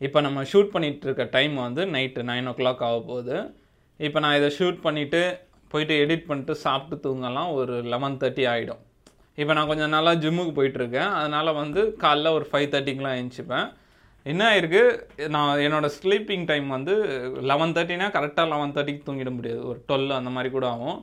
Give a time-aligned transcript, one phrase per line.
[0.00, 3.36] இப்போ நம்ம ஷூட் பண்ணிகிட்டு இருக்க டைம் வந்து நைட்டு நைன் ஓ கிளாக் ஆக போகுது
[4.00, 5.20] இப்போ நான் இதை ஷூட் பண்ணிவிட்டு
[5.72, 8.82] போயிட்டு எடிட் பண்ணிட்டு சாப்பிட்டு தூங்கலாம் ஒரு லெவன் தேர்ட்டி ஆகிடும்
[9.40, 11.12] இப்போ நான் கொஞ்சம் நாளாக ஜிம்முக்கு போயிட்டுருக்கேன்.
[11.20, 13.68] அதனால் வந்து காலைல ஒரு ஃபைவ் தேர்ட்டிக்கெலாம் எழுந்திரிச்சிப்பேன்
[14.26, 14.82] என்ன ஆயிருக்கு
[15.36, 16.94] நான் என்னோடய ஸ்லீப்பிங் டைம் வந்து
[17.50, 19.62] லெவன் தேர்ட்டினா கரெக்டாக லெவன் தேர்ட்டிக்கு தூங்கிட முடியாது.
[19.70, 20.98] ஒரு டுவெல் அந்த மாதிரி கூட ஆகும்.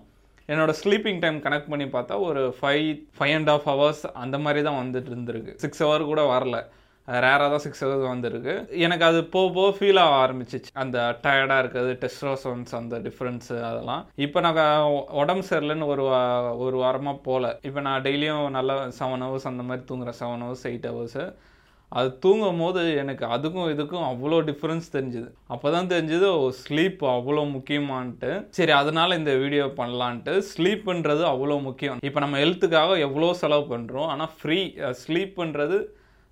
[0.49, 2.87] என்னோடய ஸ்லீப்பிங் டைம் கனெக்ட் பண்ணி பார்த்தா ஒரு five
[3.17, 5.53] five and half hours அந்த மாதிரி தான் வந்துட்டு இருந்திருக்கு.
[5.65, 6.59] சிக்ஸ் ஹவர் கூட வரல.
[7.07, 8.67] ரேராக தான் சிக்ஸ் ஹவர்ஸ் வந்திருக்கு.
[8.71, 10.63] எனக்கு அது போக போக ஃபீல் ஆக ஆரம்பிச்சிச்சு.
[10.73, 14.07] அந்த டயர்டாக இருக்கிறது டெஸ்ட்ரோசோன்ஸ் அந்த டிஃப்ரென்ஸு அதெல்லாம்.
[14.15, 19.43] இப்போ நான் உடம்பு சரியில்லைன்னு ஒரு வா- ஒரு வாரமாக போகல இப்போ நான் டெய்லியும் நல்லா செவன் ஹவர்ஸ்
[19.43, 20.13] அந்த மாதிரி தூங்குறேன்.
[20.19, 21.35] செவன் ஹவர்ஸ் எயிட் ஹவர்ஸு
[21.89, 25.31] அது தூங்கும் போது எனக்கு அதுக்கும் இதுக்கும் அவ்வளோ டிஃப்ரென்ஸ் தெரிஞ்சுது.
[25.47, 28.45] அப்போ தான் தெரிஞ்சுது ஸ்லீப் அவ்வளோ முக்கியமான்ட்டு.
[28.49, 30.41] சரி அதனால இந்த வீடியோ பண்ணலான்ட்டு.
[30.57, 31.97] ஸ்லீப்புன்றது அவ்வளோ முக்கியம்.
[32.03, 34.73] இப்போ நம்ம ஹெல்த்துக்காக எவ்வளோ செலவு பண்ணுறோம் ஆனால் ஃப்ரீ
[35.07, 35.83] ஸ்லீப்புன்றது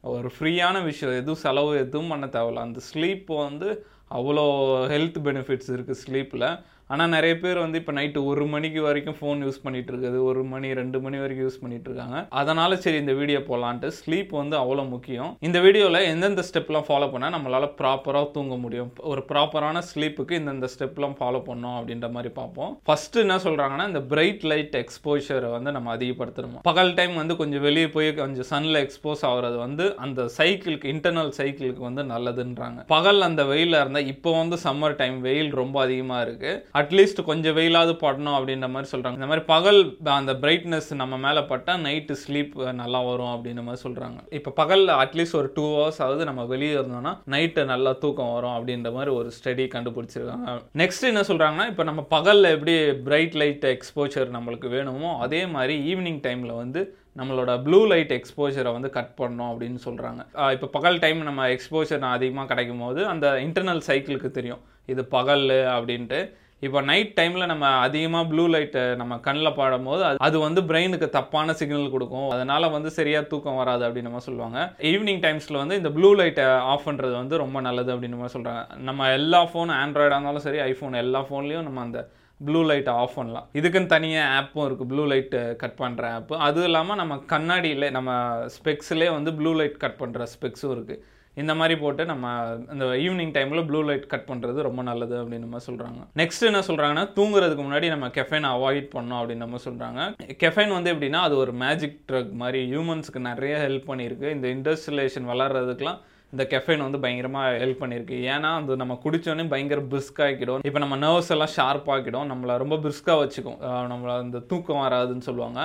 [0.02, 2.66] ஒரு ஃப்ரீயான விஷயம் எதுவும் செலவு எதுவும் பண்ண தேவையில்ல.
[2.68, 4.46] அந்த ஸ்லீப் வந்து அவ்வளோ
[4.88, 6.60] ஹெல்த் பெனிஃபிட்ஸ் இருக்குது ஸ்லீப்பில்
[6.94, 10.20] ஆனால் நிறைய பேர் வந்து இப்போ நைட்டு ஒரு மணிக்கு வரைக்கும் ஃபோன் யூஸ் பண்ணிட்டு இருக்குது.
[10.30, 12.20] ஒரு மணி ரெண்டு மணி வரைக்கும் யூஸ் பண்ணிட்டு இருக்காங்க.
[12.42, 15.32] அதனால சரி இந்த வீடியோ போடலான்ட்டு ஸ்லீப் வந்து அவ்வளோ முக்கியம்.
[15.48, 18.90] இந்த வீடியோவில் எந்தெந்த ஸ்டெப்லாம் ஃபாலோ பண்ணால் நம்மளால் ப்ராப்பராக தூங்க முடியும்.
[19.12, 22.72] ஒரு ப்ராப்பரான ஸ்லீப்புக்கு இந்தந்த ஸ்டெப்லாம் ஃபாலோ பண்ணோம் அப்படின்ற மாதிரி பார்ப்போம்.
[22.90, 26.64] ஃபர்ஸ்ட் என்ன சொல்கிறாங்கன்னா இந்த பிரைட் லைட் எக்ஸ்போஷரை வந்து நம்ம அதிகப்படுத்தணும்?
[26.70, 31.84] பகல் டைம் வந்து கொஞ்சம் வெளியே போய் கொஞ்சம் சன்ல எக்ஸ்போஸ் ஆகிறது வந்து அந்த சைக்கிளுக்கு இன்டர்னல் சைக்கிளுக்கு
[31.90, 32.80] வந்து நல்லதுன்றாங்க.
[32.96, 37.94] பகல் அந்த வெயிலில் இருந்தால் இப்போ வந்து சம்மர் டைம் வெயில் ரொம்ப அதிகமாக இருக்குது அட்லீஸ்ட் கொஞ்சம் வெயிலாவது
[38.04, 39.80] படணும் அப்படின்ற மாதிரி சொல்கிறாங்க இந்த மாதிரி பகல்
[40.18, 45.38] அந்த பிரைட்னஸ் நம்ம மேலே பட்டா நைட்டு ஸ்லீப் நல்லா வரும் அப்படின்ற மாதிரி சொல்கிறாங்க இப்போ பகல் அட்லீஸ்ட்
[45.42, 49.68] ஒரு டூ ஹவர்ஸ் ஆகுது நம்ம வெளியே இருந்தோம்னா நைட்டு நல்லா தூக்கம் வரும் அப்படின்ற மாதிரி ஒரு ஸ்டடி
[49.76, 50.56] கண்டுபிடிச்சிருக்காங்க.
[50.82, 52.76] நெக்ஸ்ட் என்ன சொல்கிறாங்கன்னா இப்போ நம்ம பகலில் எப்படி
[53.08, 56.82] பிரைட் லைட் எக்ஸ்போஷர் நம்மளுக்கு வேணுமோ அதே மாதிரி ஈவினிங் டைமில் வந்து
[57.20, 60.22] நம்மளோட ப்ளூ லைட் எக்ஸ்போஜரை வந்து கட் பண்ணோம் அப்படின்னு சொல்கிறாங்க
[60.56, 64.62] இப்போ பகல் டைம் நம்ம எக்ஸ்போஜர் அதிகமாக கிடைக்கும் போது அந்த இன்டர்னல் சைக்கிளுக்கு தெரியும்.
[64.94, 66.20] இது பகல் அப்படின்ட்டு.
[66.66, 71.54] இப்போ நைட் டைமில் நம்ம அதிகமாக ப்ளூ லைட்டை நம்ம கண்ணில் பாடும்போது அது அது வந்து பிரெயினுக்கு தப்பான
[71.60, 72.26] சிக்னல் கொடுக்கும்.
[72.36, 74.58] அதனால் வந்து சரியாக தூக்கம் வராது அப்படின்னு நம்ம சொல்லுவாங்க.
[74.90, 79.42] ஈவினிங் டைம்ஸில் வந்து இந்த ப்ளூ லைட்டை ஆஃப் பண்ணுறது வந்து ரொம்ப நல்லது அப்படின்னு சொல்கிறாங்க நம்ம எல்லா
[79.52, 82.02] ஃபோன் ஆண்ட்ராய்டாக இருந்தாலும் சரி ஐஃபோன் எல்லா ஃபோன்லேயும் நம்ம அந்த
[82.48, 83.48] ப்ளூ லைட்டை ஆஃப் பண்ணலாம்.
[83.60, 88.12] இதுக்குன்னு தனியாக ஆப்பும் இருக்குது ப்ளூ லைட் கட் பண்ணுற ஆப்பு அதுவும் இல்லாமல் நம்ம கண்ணாடியில் நம்ம
[88.58, 91.02] ஸ்பெக்ஸ்லேயே வந்து ப்ளூ லைட் கட் பண்ணுற ஸ்பெக்ஸும் இருக்குது
[91.42, 92.28] இந்த மாதிரி போட்டு நம்ம
[92.74, 97.06] இந்த ஈவினிங் டைமில் ப்ளூ லைட் கட் பண்ணுறது ரொம்ப நல்லது அப்படின்னு நம்ம சொல்கிறாங்க நெக்ஸ்ட் என்ன சொல்கிறாங்கன்னா
[97.20, 100.00] தூங்குறதுக்கு முன்னாடி நம்ம கெஃபைன் அவாய்ட் பண்ணோம் அப்படின்னு நம்ம சொல்கிறாங்க
[100.44, 104.30] கெஃபைன் வந்து எப்படின்னா அது ஒரு மேஜிக் ட்ரக் மாதிரி ஹியூமன்ஸ்க்கு நிறைய ஹெல்ப் பண்ணியிருக்கு.
[104.38, 106.00] இந்த இண்டஸ்ட்ரியலேஷன் வளர்கிறதுக்குலாம்
[106.34, 108.18] இந்த கெஃபைன் வந்து பயங்கரமாக ஹெல்ப் பண்ணியிருக்கு.
[108.34, 110.64] ஏன்னா அது நம்ம குடித்தோடனே பயங்கர பிரிஸ்க் ஆகிடும்.
[110.70, 112.28] இப்போ நம்ம நர்வ்ஸ் எல்லாம் ஷார்ப் ஆகிடும்.
[112.32, 113.60] நம்மளை ரொம்ப பிரிஸ்காக வச்சுக்கும்.
[113.94, 115.62] நம்மளை அந்த தூக்கம் வராதுன்னு சொல்லுவாங்க.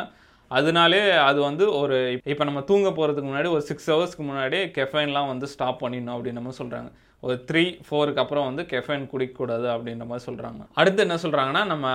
[0.50, 1.96] அதனாலே அது வந்து ஒரு
[2.32, 6.60] இப்போ நம்ம தூங்க போகிறதுக்கு முன்னாடி ஒரு சிக்ஸ் ஹவர்ஸ்க்கு முன்னாடி கெஃபைன்லாம் வந்து ஸ்டாப் பண்ணிடணும் அப்படின்னு மாதிரி
[6.62, 6.90] சொல்கிறாங்க
[7.22, 11.92] ஒரு த்ரீ ஃபோருக்கு அப்புறம் வந்து கெஃபைன் குடிக்கக்கூடாது அப்படின்ற மாதிரி சொல்கிறாங்க அடுத்து என்ன சொல்கிறாங்கன்னா நம்ம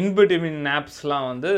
[0.00, 1.50] இன்பிட்வின் நாப்ஸ்லாம் வந்து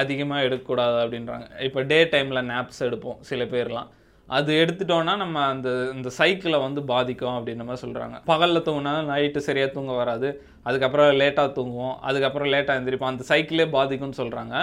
[0.00, 1.46] அதிகமாக எடுக்கக்கூடாது அப்படின்றாங்க.
[1.66, 3.88] இப்போ டே டைமில் நாப்ஸ் எடுப்போம் சில பேர்லாம்.
[4.28, 9.70] அது எடுத்துட்டோன்னா நம்ம அந்த இந்த சைக்கிளை வந்து பாதிக்கும் அப்படின்ற மாதிரி சொல்கிறாங்க பகலில் தூங்கினா நைட்டு சரியாக
[9.76, 10.28] தூங்க வராது.
[10.68, 11.96] அதுக்கப்புறம் லேட்டாக தூங்குவோம்.
[12.08, 14.54] அதுக்கப்புறம் லேட்டாக எழுந்திரிப்போம் அந்த சைக்கிளே பாதிக்கும்னு சொல்கிறாங்க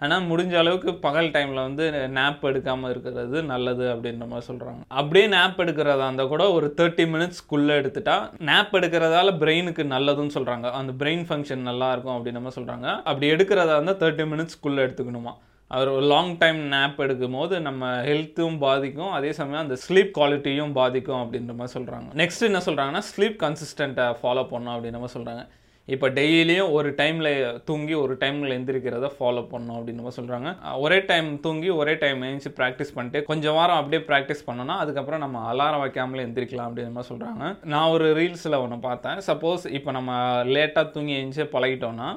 [0.00, 5.60] ஆனால் முடிஞ்ச அளவுக்கு பகல் டைமில் வந்து நேப் எடுக்காமல் இருக்கிறது நல்லது அப்படின்ற மாதிரி சொல்கிறாங்க அப்படியே நேப்
[5.60, 11.68] எடுக்கிறதா இருந்தால் கூட ஒரு தேர்ட்டி மினிட்ஸ்க்குள்ளே எடுத்துட்டா நேப் எடுக்கிறதால பிரெயினுக்கு நல்லதுன்னு சொல்கிறாங்க அந்த பிரெயின் ஃபங்க்ஷன்
[11.68, 15.34] நல்லாயிருக்கும் அப்படின்ற மாதிரி சொல்கிறாங்க அப்படி எடுக்கிறதா இருந்தால் தேர்ட்டி மினிட்ஸ்க்குள்ளே எடுத்துக்கணுமா?
[15.70, 20.72] அவர் ஒரு லாங் டைம் நேப் எடுக்கும் போது நம்ம ஹெல்த்தும் பாதிக்கும் அதே சமயம் அந்த ஸ்லீப் குவாலிட்டியும்
[20.72, 25.44] பாதிக்கும் அப்படின்ற மாதிரி சொல்கிறாங்க நெக்ஸ்ட் என்ன சொல்கிறாங்கன்னா ஸ்லீப் கன்சிஸ்டண்ட்டை ஃபாலோ பண்ணோம் அப்படின்ற மாதிரி சொல்கிறாங்க
[25.94, 27.28] இப்போ டெய்லியும் ஒரு டைமில்
[27.68, 30.48] தூங்கி ஒரு டைமில் எந்திரிக்கிறத ஃபாலோ பண்ணணும் அப்படின்னு சொல்கிறாங்க
[30.84, 35.42] ஒரே டைம் தூங்கி ஒரே டைம் எழுந்துச்சு ப்ராக்டிஸ் பண்ணிட்டு கொஞ்சம் வாரம் அப்படியே ப்ராக்டிஸ் பண்ணோன்னா அதுக்கப்புறம் நம்ம
[35.50, 39.20] அலாரம் வைக்காமலே எந்திரிக்கலாம் அப்படின்னு மாதிரி சொல்கிறாங்க நான் ஒரு ரீல்ஸில் ஒன்று பார்த்தேன்.
[39.28, 40.16] சப்போஸ் இப்போ நம்ம
[40.56, 42.08] லேட்டாக தூங்கி எழுந்துச்சு பழகிட்டோன்னா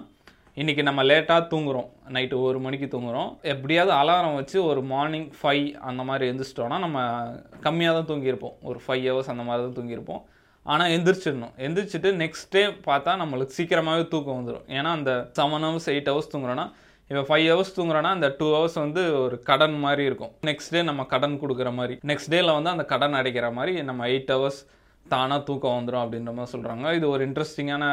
[0.62, 1.90] இன்றைக்கி நம்ம லேட்டாக தூங்குறோம்.
[2.16, 3.30] நைட்டு ஒரு மணிக்கு தூங்குறோம்.
[3.54, 7.00] எப்படியாவது அலாரம் வச்சு ஒரு மார்னிங் ஃபைவ் அந்த மாதிரி எழுந்திரிச்சிட்டோன்னா நம்ம
[7.68, 8.58] கம்மியாக தான் தூங்கியிருப்போம்.
[8.72, 10.24] ஒரு ஃபைவ் ஹவர்ஸ் அந்த மாதிரி தான் தூங்கியிருப்போம்.
[10.74, 11.54] ஆனால் எந்திரிச்சிடணும்.
[11.68, 16.66] எந்திரிச்சிட்டு நெக்ஸ்ட் டே பார்த்தா நம்மளுக்கு சீக்கிரமாகவே தூக்கம் வந்துடும் ஏன்னா அந்த செவன் ஹவர்ஸ் எயிட் ஹவர்ஸ் தூங்குறோன்னா
[17.12, 20.34] இப்போ ஃபைவ் ஹவர்ஸ் தூங்குறோன்னா அந்த டூ ஹவர்ஸ் வந்து ஒரு கடன் மாதிரி இருக்கும்.
[20.50, 21.96] நெக்ஸ்ட் டே நம்ம கடன் கொடுக்குற மாதிரி.
[22.10, 24.60] நெக்ஸ்ட் டேல வந்து அந்த கடன் அடைக்கிற மாதிரி நம்ம எயிட் ஹவர்ஸ்
[25.06, 27.84] தானாக தூக்கம் வந்துடும் அப்படின்ற மாதிரி சொல்கிறாங்க இது ஒரு இன்ட்ரெஸ்டிங்கான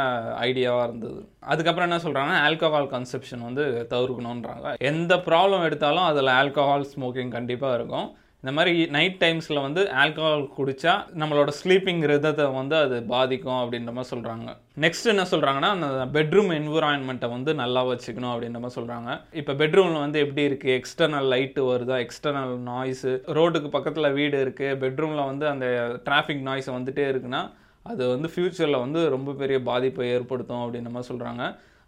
[0.49, 1.21] ஐடியாவாக இருந்தது.
[1.53, 8.09] அதுக்கப்புறம் என்ன சொல்கிறாங்கன்னா ஆல்கஹால் கன்செப்ஷன் வந்து தவிர்க்கணுன்றாங்க எந்த ப்ராப்ளம் எடுத்தாலும் அதில் ஆல்கஹால் ஸ்மோக்கிங் கண்டிப்பாக இருக்கும்.
[8.43, 14.11] இந்த மாதிரி நைட் டைம்ஸில் வந்து ஆல்கஹால் குடித்தா நம்மளோட ஸ்லீப்பிங் ரிதத்தை வந்து அது பாதிக்கும் அப்படின்ற மாதிரி
[14.11, 14.51] சொல்கிறாங்க
[14.81, 20.21] நெக்ஸ்ட் என்ன சொல்கிறாங்கன்னா அந்த பெட்ரூம் என்விரான்மெண்ட்டை வந்து நல்லா வச்சுக்கணும் அப்படின்ற மாதிரி சொல்கிறாங்க இப்போ பெட்ரூமில் வந்து
[20.21, 21.99] எப்படி இருக்குது எக்ஸ்டர்னல் லைட்டு வருதா?
[21.99, 25.67] எக்ஸ்டர்னல் நாய்ஸு ரோட்டுக்கு பக்கத்தில் வீடு இருக்குது பெட்ரூமில் வந்து அந்த
[26.07, 27.43] டிராஃபிக் நாய்ஸ் வந்துகிட்டே இருக்குன்னா
[27.87, 31.43] அது வந்து ஃப்யூச்சரில் வந்து ரொம்ப பெரிய பாதிப்பை ஏற்படுத்தும் அப்படின்ற மாதிரி சொல்கிறாங்க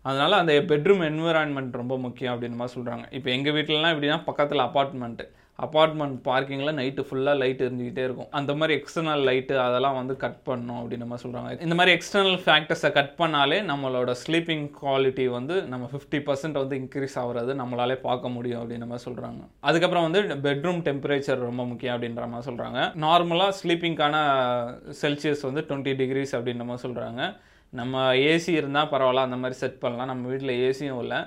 [0.04, 5.26] அதனால் அந்த பெட்ரூம் என்விரான்மெண்ட் ரொம்ப முக்கியம் அப்படின்ற மாதிரி சொல்கிறாங்க இப்போ எங்கள் வீட்டிலலாம் எப்படின்னா பக்கத்தில் அப்பார்ட்மெண்ட்டு
[5.64, 8.28] அப்பார்ட்மெண்ட் பார்க்கிங்கில் நைட்டு ஃபுல்லாக லைட் எரிஞ்சுக்கிட்டே இருக்கும்.
[8.38, 13.14] அந்த மாதிரி எக்ஸ்டர்னல் லைட்டு அதெல்லாம் வந்து கட் பண்ணணும் அப்படின்னு சொல்கிறாங்க இந்த மாதிரி எக்ஸ்டர்னல் ஃபேக்டர்ஸை கட்
[13.22, 18.88] பண்ணாலே நம்மளோட ஸ்லீப்பிங் குவாலிட்டி வந்து நம்ம ஃபிஃப்டி பர்சன்ட் வந்து இன்க்ரீஸ் ஆகுறது நம்மளாலே பார்க்க முடியும் அப்படின்ற
[18.90, 24.16] மாதிரி சொல்கிறாங்க அதுக்கப்புறம் வந்து பெட்ரூம் டெம்பரேச்சர் ரொம்ப முக்கியம் அப்படின்ற மாதிரி சொல்கிறாங்க நார்மலாக ஸ்லீப்பிங்க்கான
[25.02, 27.22] செல்சியஸ் வந்து டுவெண்ட்டி டிகிரிஸ் அப்படின்ற மாதிரி சொல்கிறாங்க
[27.72, 30.10] நம்ம ஏசி இருந்தால் பரவாயில்ல அந்த மாதிரி செட் பண்ணலாம்.
[30.12, 31.18] நம்ம வீட்டில் ஏசியும் இல்லை.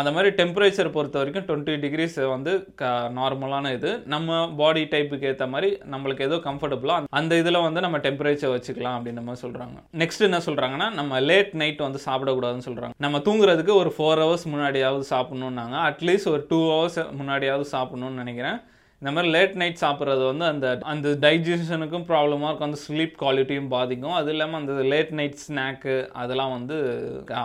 [0.00, 3.90] அந்த மாதிரி டெம்பரேச்சர் பொறுத்த வரைக்கும் டுவெண்ட்டி டிகிரிஸ் வந்து க நார்மலான இது.
[4.14, 9.24] நம்ம பாடி டைப்புக்கு ஏற்ற மாதிரி நம்மளுக்கு ஏதோ கம்ஃபர்டபுளாக அந்த இதில் வந்து நம்ம டெம்பரேச்சர் வச்சுக்கலாம் அப்படின்ற
[9.28, 14.22] மாதிரி சொல்கிறாங்க நெக்ஸ்ட் என்ன சொல்கிறாங்கன்னா நம்ம லேட் நைட் வந்து சாப்பிடக்கூடாதுன்னு சொல்கிறாங்க நம்ம தூங்குறதுக்கு ஒரு ஃபோர்
[14.24, 18.58] ஹவர்ஸ் முன்னாடியாவது சாப்பிட்ணுன்னாங்க அட்லீஸ்ட் ஒரு டூ ஹவர்ஸ் முன்னாடியாவது சாப்பிட்ணுன்னு நினைக்கிறேன்.
[19.02, 22.68] இந்த மாதிரி லேட் நைட் சாப்பிட்றது வந்து அந்த அந்த டைஜஷனுக்கும் ப்ராப்ளமாக இருக்கும்.
[22.70, 24.14] அந்த ஸ்லீப் குவாலிட்டியும் பாதிக்கும்.
[24.18, 26.76] அது இல்லாமல் அந்த லேட் நைட் ஸ்நாக்கு அதெல்லாம் வந்து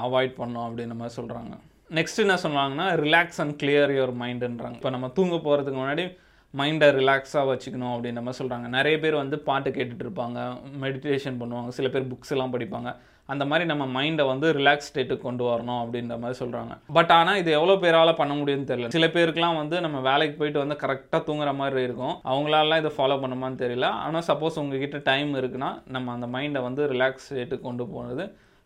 [0.03, 1.55] அவாய்ட் பண்ணும் அப்படின்ற மாதிரி சொல்கிறாங்க
[1.95, 6.03] நெக்ஸ்ட் என்ன சொல்லுவாங்கன்னா ரிலாக்ஸ் அண்ட் கிளியர் யுவர் மைண்டுன்றாங்க இப்போ நம்ம தூங்க போகிறதுக்கு முன்னாடி
[6.53, 10.39] மைண்டை ரிலாக்ஸாக வச்சுக்கணும் அப்படின்ற மாதிரி சொல்கிறாங்க நிறைய பேர் வந்து பாட்டு கேட்டுட்டு இருப்பாங்க
[10.83, 12.91] மெடிடேஷன் பண்ணுவாங்க சில பேர் புக்ஸ் எல்லாம் படிப்பாங்க.
[13.33, 17.51] அந்த மாதிரி நம்ம மைண்டை வந்து ரிலாக்ஸ் ஸ்டேட்டுக்கு கொண்டு வரணும் அப்படின்ற மாதிரி சொல்கிறாங்க பட் ஆனால் இது
[17.59, 18.91] எவ்வளோ பேரால் பண்ண முடியும்னு தெரியல.
[18.95, 22.15] சில பேருக்குலாம் வந்து நம்ம வேலைக்கு போயிட்டு வந்து கரெக்டாக தூங்குற மாதிரி இருக்கும்.
[22.31, 23.89] அவங்களாலாம் இதை ஃபாலோ பண்ணுமான்னு தெரியல.
[24.05, 28.25] ஆனால் சப்போஸ் உங்ககிட்ட டைம் இருக்குன்னா நம்ம அந்த மைண்டை வந்து ரிலாக்ஸ் ஸ்டேட்டுக்கு கொண்டு போகிறது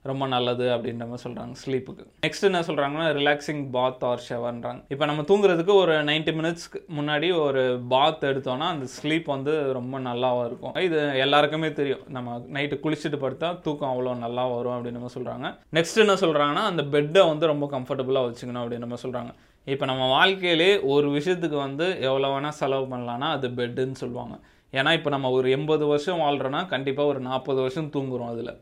[0.10, 5.26] ரொம்ப நல்லது அப்படின்ற மாதிரி சொல்கிறாங்க ஸ்லீப்புக்கு நெக்ஸ்ட் என்ன சொல்கிறாங்கன்னா ரிலாக்ஸிங் பாத் ஆர் ஷவர்ன்றாங்க இப்போ நம்ம
[5.32, 7.64] தூங்குறதுக்கு ஒரு நைன்டி மினிட்ஸ்க்கு முன்னாடி ஒரு
[7.94, 10.74] பாத் எடுத்தோன்னா அந்த ஸ்லீப் வந்து ரொம்ப நல்லாவும் இருக்கும்.
[10.88, 12.04] இது எல்லாருக்குமே தெரியும்.
[12.16, 16.86] நம்ம நைட்டு குளிச்சுட்டு படுத்தா தூக்கம் அவ்வளோ நல்லா வரும் அப்படின்னு மாதிரி சொல்கிறாங்க நெக்ஸ்ட் என்ன சொல்கிறாங்கன்னா அந்த
[16.96, 19.34] பெட்டை வந்து ரொம்ப கம்ஃபர்டபுளாக வச்சுக்கணும் அப்படின்னு மாதிரி சொல்கிறாங்க
[19.68, 24.36] இப்போ நம்ம வாழ்க்கையிலே ஒரு விஷயத்துக்கு வந்து எவ்வளோ வேணால் செலவு பண்ணலான்னா அது பெட்டுன்னு சொல்லுவாங்க.
[24.80, 28.54] ஏன்னா இப்போ நம்ம ஒரு எண்பது வருஷம் வாழ்கிறோன்னா கண்டிப்பாக ஒரு நாற்பது வருஷம் தூங்குறோம் அதில்.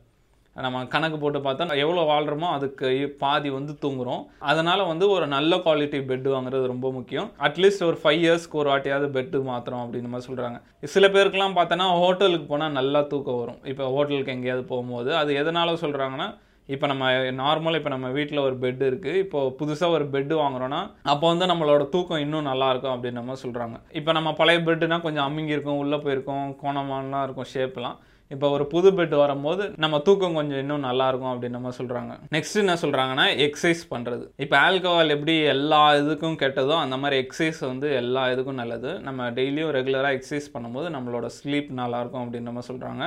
[0.66, 2.88] நம்ம கணக்கு போட்டு பார்த்தா எவ்வளோ வாழ்கிறோமோ அதுக்கு
[3.24, 4.24] பாதி வந்து தூங்குறோம்.
[4.52, 7.30] அதனால் வந்து ஒரு நல்ல குவாலிட்டி பெட்டு வாங்குறது ரொம்ப முக்கியம்.
[7.48, 10.60] அட்லீஸ்ட் ஒரு ஃபைவ் இயர்ஸ்க்கு ஒரு வாட்டியாவது பெட்டு மாத்திரம் அப்படின்ற மாதிரி சொல்கிறாங்க
[10.96, 13.62] சில பேருக்குலாம் பார்த்தோன்னா ஹோட்டலுக்கு போனால் நல்லா தூக்கம் வரும்.
[13.74, 16.30] இப்போ ஹோட்டலுக்கு எங்கேயாவது போகும்போது அது எதனால சொல்கிறாங்கன்னா
[16.70, 17.06] இப்போ நம்ம
[17.40, 20.82] நார்மலாக இப்போ நம்ம வீட்டில் ஒரு பெட் இருக்குது இப்போ புதுசாக ஒரு பெட்டு வாங்குறோன்னா
[21.12, 25.56] அப்போ வந்து நம்மளோட தூக்கம் இன்னும் நல்லாயிருக்கும் அப்படின்ற மாதிரி சொல்கிறாங்க இப்போ நம்ம பழைய பெட்டுனா கொஞ்சம் அம்மிங்கி
[25.56, 27.98] இருக்கும் உள்ளே போயிருக்கும் கோணமானலாம் இருக்கும் ஷேப்லாம்
[28.34, 32.60] இப்போ ஒரு புது பெட் வரும்போது நம்ம தூக்கம் கொஞ்சம் இன்னும் நல்லா இருக்கும் அப்படின்னு நம்ம சொல்கிறாங்க நெக்ஸ்ட்
[32.62, 38.24] என்ன சொல்கிறாங்கன்னா எக்ஸசைஸ் பண்ணுறது இப்போ ஆல்கஹால் எப்படி எல்லா இதுக்கும் கெட்டதோ அந்த மாதிரி எக்ஸசைஸ் வந்து எல்லா
[38.34, 38.92] இதுக்கும் நல்லது.
[39.08, 43.06] நம்ம டெய்லியும் ரெகுலராக எக்ஸசைஸ் பண்ணும்போது நம்மளோட ஸ்லீப் நல்லாயிருக்கும் அப்படின்னு நம்ம சொல்கிறாங்க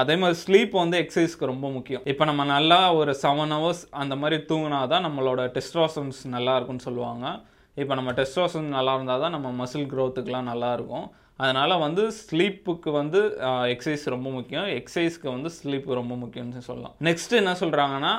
[0.00, 2.04] அதே மாதிரி ஸ்லீப் வந்து எக்ஸசைஸ்க்கு ரொம்ப முக்கியம்.
[2.12, 7.26] இப்போ நம்ம நல்லா ஒரு செவன் ஹவர்ஸ் அந்த மாதிரி தூங்கினா தான் நம்மளோட டெஸ்ட்ராசன்ஸ் நல்லா இருக்கும்னு சொல்லுவாங்க.
[7.82, 11.06] இப்போ நம்ம டெஸ்ட்ராசன் நல்லா இருந்தால் தான் நம்ம மசில் க்ரோத்துக்கெலாம் நல்லா இருக்கும்.
[11.42, 13.20] அதனால் வந்து ஸ்லீப்புக்கு வந்து
[13.72, 14.66] எக்ஸசைஸ் ரொம்ப முக்கியம்.
[14.76, 16.94] எக்ஸசைஸ்க்கு வந்து ஸ்லீப் ரொம்ப முக்கியம்னு சொல்லலாம்.
[17.08, 18.12] நெக்ஸ்ட் என்ன சொல்கிறாங்கன்னா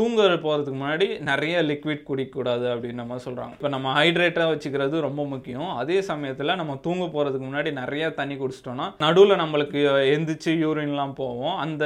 [0.00, 5.70] தூங்க போகிறதுக்கு முன்னாடி நிறைய லிக்விட் குடிக்கக்கூடாது அப்படின்ற மாதிரி சொல்கிறாங்க இப்போ நம்ம ஹைட்ரேட்டாக வச்சுக்கிறது ரொம்ப முக்கியம்.
[5.82, 9.80] அதே சமயத்தில் நம்ம தூங்க போகிறதுக்கு முன்னாடி நிறைய தண்ணி குடிச்சிட்டோம்னா நடுவில் நம்மளுக்கு
[10.16, 11.84] எந்திரிச்சு யூரின்லாம் போவோம் அந்த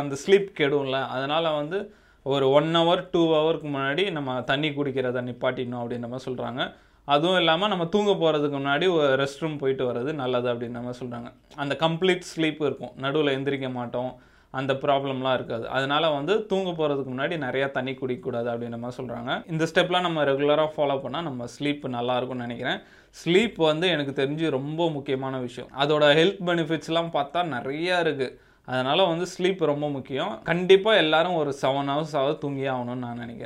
[0.00, 1.00] அந்த ஸ்லீப் கெடும்ல.
[1.16, 1.80] அதனால் வந்து
[2.32, 6.62] ஒரு ஒன் ஹவர் டூ ஹவருக்கு முன்னாடி நம்ம தண்ணி குடிக்கிறத நிப்பாட்டிடணும் அப்படின்ற மாதிரி சொல்கிறாங்க
[7.04, 11.30] அதுவும் இல்லாமல் நம்ம தூங்க போகிறதுக்கு முன்னாடி ஒரு ரெஸ்ட் ரூம் போயிட்டு வர்றது நல்லது அப்படின்னு நம்ம சொல்கிறாங்க
[11.54, 12.94] அந்த கம்ப்ளீட் ஸ்லீப் இருக்கும்.
[12.96, 14.12] நடுவில் எந்திரிக்க மாட்டோம்.
[14.50, 15.68] அந்த ப்ராப்ளம்லாம் இருக்காது.
[15.68, 20.70] அதனால வந்து தூங்க போகிறதுக்கு முன்னாடி நிறையா தண்ணி குடிக்கக்கூடாது அப்படின்ற மாதிரி சொல்கிறாங்க இந்த ஸ்டெப்லாம் நம்ம ரெகுலராக
[20.76, 22.80] ஃபாலோ பண்ணால் நம்ம ஸ்லீப் நல்லா இருக்கும்னு நினைக்கிறேன்.
[23.24, 25.70] ஸ்லீப் வந்து எனக்கு தெரிஞ்சு ரொம்ப முக்கியமான விஷயம்.
[25.82, 28.36] அதோட ஹெல்த் பெனிஃபிட்ஸ்லாம் பார்த்தா நிறையா இருக்குது
[28.68, 30.30] அதனால் வந்து ஸ்லீப் ரொம்ப முக்கியம்.
[30.42, 33.42] கண்டிப்பாக எல்லாரும் ஒரு செவன் ஹவர்ஸ் ஆகுது தூங்கியே ஆகணும்னு நான் நினைக்கிறேன்.